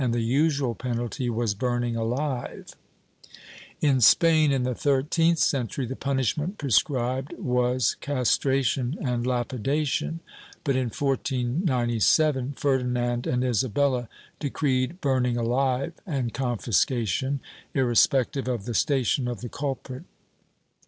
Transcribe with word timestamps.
362 0.01 0.67
MISCELLANEOUS 1.31 1.53
BUSINESS 1.53 1.53
[Book 1.53 2.75
VIII 3.83 3.99
Spain, 4.01 4.51
in 4.51 4.63
the 4.63 4.73
thirteenth 4.73 5.37
century, 5.37 5.85
the 5.85 5.95
punishment 5.95 6.57
prescribed 6.57 7.33
was 7.37 7.93
castration 8.01 8.97
and 8.99 9.27
lapidation, 9.27 10.19
but, 10.63 10.75
in 10.75 10.89
1497, 10.89 12.53
Ferdinand 12.53 13.27
and 13.27 13.43
Isabella 13.43 14.09
decreed 14.39 14.99
burning 15.01 15.37
alive 15.37 15.93
and 16.07 16.33
confiscation, 16.33 17.39
irrespective 17.75 18.47
of 18.47 18.65
the 18.65 18.73
station 18.73 19.27
of 19.27 19.41
the 19.41 19.49
culprit. 19.49 20.01